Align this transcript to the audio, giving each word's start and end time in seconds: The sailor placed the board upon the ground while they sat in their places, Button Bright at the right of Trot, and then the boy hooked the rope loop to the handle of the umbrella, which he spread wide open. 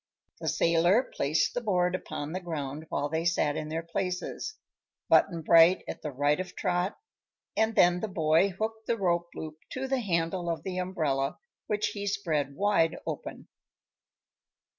The 0.39 0.47
sailor 0.47 1.03
placed 1.13 1.53
the 1.53 1.61
board 1.61 1.93
upon 1.93 2.31
the 2.31 2.39
ground 2.39 2.87
while 2.89 3.07
they 3.07 3.23
sat 3.23 3.55
in 3.55 3.69
their 3.69 3.83
places, 3.83 4.55
Button 5.09 5.43
Bright 5.43 5.83
at 5.87 6.01
the 6.01 6.09
right 6.11 6.39
of 6.39 6.55
Trot, 6.55 6.97
and 7.55 7.75
then 7.75 7.99
the 7.99 8.07
boy 8.07 8.49
hooked 8.49 8.87
the 8.87 8.97
rope 8.97 9.29
loop 9.35 9.59
to 9.73 9.87
the 9.87 9.99
handle 9.99 10.49
of 10.49 10.63
the 10.63 10.79
umbrella, 10.79 11.37
which 11.67 11.89
he 11.89 12.07
spread 12.07 12.55
wide 12.55 12.97
open. 13.05 13.47